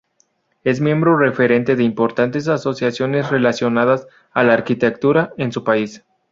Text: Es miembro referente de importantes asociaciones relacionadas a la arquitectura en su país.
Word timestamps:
Es 0.63 0.81
miembro 0.81 1.15
referente 1.15 1.75
de 1.75 1.83
importantes 1.83 2.47
asociaciones 2.47 3.29
relacionadas 3.29 4.07
a 4.31 4.41
la 4.43 4.53
arquitectura 4.55 5.31
en 5.37 5.51
su 5.51 5.63
país. 5.63 6.03